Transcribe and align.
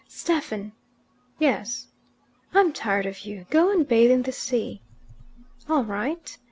"Stephen!" 0.07 0.71
"Yes." 1.37 1.85
"I'm 2.55 2.73
tired 2.73 3.05
of 3.05 3.19
you. 3.19 3.45
Go 3.51 3.69
and 3.71 3.87
bathe 3.87 4.09
in 4.09 4.23
the 4.23 4.31
sea." 4.31 4.81
"All 5.69 5.83
right." 5.83 6.39